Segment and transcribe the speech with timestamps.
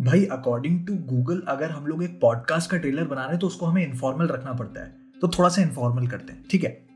[0.00, 3.46] भाई according to Google अगर हम लोग एक पॉडकास्ट का ट्रेलर बना रहे हैं तो
[3.46, 6.88] उसको हमें इनफॉर्मल रखना पड़ता है। तो थोड़ा सा इनफॉर्मल करते हैं, ठीक है?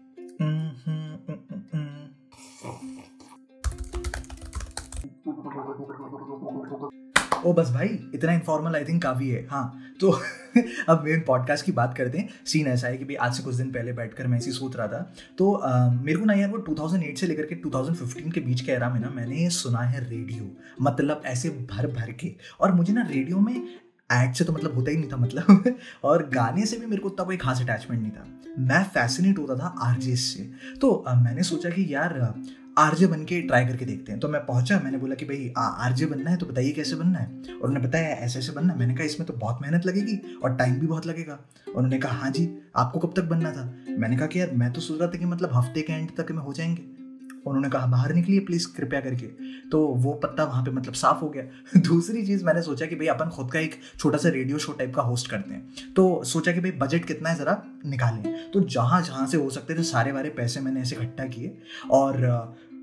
[7.47, 10.11] ओ बस भाई इतना इन्फॉर्मल आई थिंक काफ़ी है। हाँ तो
[10.89, 13.55] अब मेन पॉडकास्ट की बात करते हैं। सीन ऐसा है कि भाई आज से कुछ
[13.55, 16.59] दिन पहले बैठकर मैं ऐसी सोच रहा था। तो आ, मेरे को ना यार वो
[16.59, 20.57] 2008 से लेकर के 2015 के बीच के एरा में ना मैंने सुना है रेडियो
[20.83, 23.69] मतलब ऐसे भर भर के। और मुझे ना रेडियो में
[24.13, 27.09] एड से तो मतलब होता ही नहीं था मतलब। और गाने से भी मेरे को
[27.09, 28.27] उतना कोई खास अटैचमेंट नहीं था।
[28.59, 32.35] मैं फैसिनेट होता था आरजे से। तो आ, मैंने सोचा कि यार
[32.79, 36.07] आरजे बन के ट्राई करके देखते हैं। तो मैं पहुँचा, मैंने बोला कि भाई आरजे
[36.07, 37.27] बनना है तो बताइए कैसे बनना है?
[37.27, 40.75] और उन्होंने बताया, ऐसे ऐसे बनना मैंने कहा, इसमें तो बहुत मेहनत लगेगी और टाइम
[40.75, 41.39] भी बहुत लगेगा।
[41.77, 43.75] उन्होंने कहा हाँ जी, आपको कब तक बनना था?
[43.89, 46.33] मैंने कहा कि, यार, मैं तो सोच रहा था कि मतलब हफ़्ते के एंड तक
[46.33, 47.03] में हो जाएँगे।
[47.47, 49.27] उन्होंने कहा, बाहर निकलिए प्लीज़ कृपया करके।
[49.71, 51.43] तो वो पत्ता वहाँ पे मतलब साफ़ हो गया।
[51.81, 54.95] दूसरी चीज़ मैंने सोचा कि भाई, अपन खुद का एक छोटा सा रेडियो शो टाइप
[54.95, 59.03] का होस्ट करते हैं। तो सोचा कि भाई बजट कितना है ज़रा निकालें। तो जहाँ
[59.03, 61.59] जहाँ से हो सकते थे, सारे वारे पैसे मैंने ऐसे इकट्ठा किए।
[61.91, 62.17] और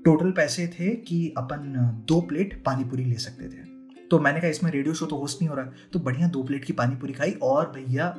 [0.04, 1.72] टोटल पैसे थे कि अपन
[2.08, 3.68] दो प्लेट पानी पूरी ले सकते थे।
[4.10, 6.64] तो मैंने कहा, इसमें रेडियो शो तो होस्ट नहीं हो रहा। तो बढ़िया दो प्लेट
[6.64, 8.14] की पानी पूरी खाई और भैया,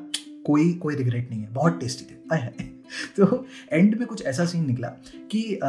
[0.45, 2.19] कोई कोई रिग्रेट नहीं है, बहुत टेस्टी थे।
[3.17, 4.87] तो एंड में कुछ ऐसा सीन निकला
[5.31, 5.59] कि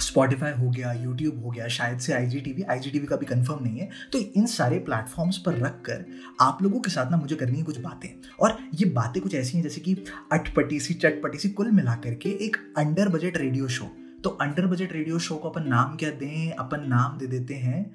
[0.00, 2.98] स्पॉटिफाई हो गया यूट्यूब हो गया, शायद से I G T V I G T
[2.98, 6.04] V का भी कंफर्म नहीं है। तो इन सारे प्लेटफॉर्म्स पर रख कर
[6.40, 8.08] आप लोगों के साथ ना मुझे करनी है कुछ बातें।
[8.40, 9.96] और ये बातें कुछ ऐसी हैं जैसे कि
[10.32, 13.90] अटपटी सी, चटपटी सी, कुल मिला करके एक अंडर बजट रेडियो शो
[14.24, 16.52] तो अंडर बजट रेडियो शो को अपन नाम क्या दें?
[16.52, 17.94] अपन नाम दे देते हैं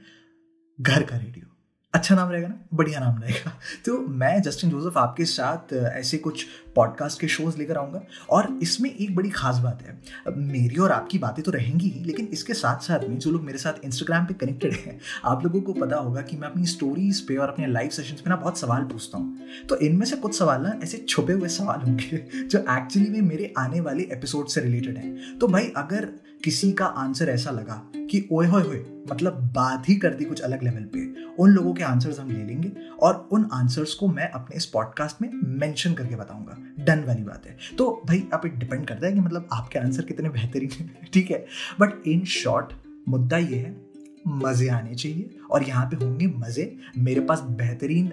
[0.82, 1.59] घर का रेडियो
[1.94, 2.56] अच्छा नाम रहेगा ना?
[2.74, 7.78] बढ़िया नाम रहेगा। तो मैं जस्टिन जोसेफ आपके साथ ऐसे कुछ पॉडकास्ट के शोज़ लेकर
[7.78, 10.02] आऊँगा। और इसमें एक बड़ी खास बात है।
[10.38, 13.58] मेरी और आपकी बातें तो रहेंगी ही, लेकिन इसके साथ साथ में जो लोग मेरे
[13.58, 17.38] साथ इंस्टाग्राम पे कनेक्टेड हैं, आप लोगों को पता होगा कि मैं अपनी स्टोरीज पे
[17.38, 19.38] और अपने लाइव सेशंस पे ना बहुत सवाल पूछता हूँ।
[19.70, 23.54] तो इनमें से कुछ सवाल ना ऐसे छुपे हुए सवाल होंगे, जो एक्चुअली में मेरे
[23.58, 28.30] आने वाले एपिसोड से रिलेटेड हैं। तो भाई, अगर किसी का आंसर ऐसा लगा कि
[28.32, 31.84] ओए होए होए मतलब बात ही कर दी कुछ अलग लेवल पे। उन लोगों के
[31.84, 36.16] आंसर्स हम ले लेंगे और उन आंसर्स को मैं अपने इस पॉडकास्ट में मेंशन करके
[36.16, 39.80] बताऊँगा। डन वाली बात है। तो भाई, आप इट डिपेंड करता है कि मतलब आपके
[39.80, 41.46] आंसर कितने बेहतरीन हैं, ठीक है?
[41.80, 42.74] बट इन शॉर्ट
[43.10, 43.82] मुद्दा ये है,
[44.28, 48.08] मज़े आने चाहिए और यहाँ पे होंगे मज़े। मेरे पास बेहतरीन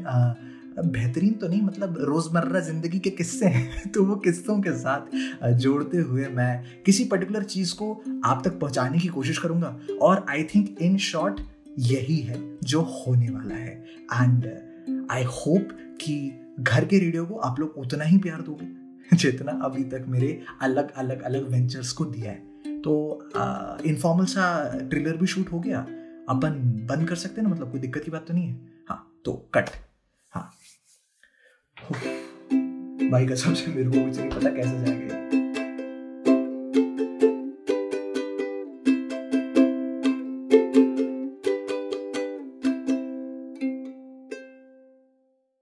[0.78, 5.98] बेहतरीन तो नहीं मतलब रोज़मर्रा ज़िंदगी के किस्से हैं तो वो किस्सों के साथ जोड़ते
[5.98, 7.92] हुए मैं किसी पर्टिकुलर चीज़ को
[8.24, 11.40] आप तक पहुँचाने की कोशिश करूँगा। और आई थिंक इन शॉर्ट
[11.78, 13.74] यही है जो होने वाला है।
[14.22, 15.68] एंड आई होप
[16.00, 16.16] कि
[16.60, 20.92] घर के रेडियो को आप लोग उतना ही प्यार दोगे, जितना अभी तक मेरे अलग
[20.92, 23.28] अलग अलग वेंचर्स को दिया है। तो
[23.86, 24.46] इनफॉर्मल सा
[24.90, 25.86] ट्रेलर भी शूट हो गया।
[26.28, 28.60] अपन बंद कर सकते हैं ना मतलब कोई दिक्कत की बात तो नहीं है?
[28.88, 29.70] हाँ तो कट
[30.32, 30.50] हाँ।
[31.92, 35.35] भाई कसम से मेरे को कुछ नहीं पता कैसे जाएगा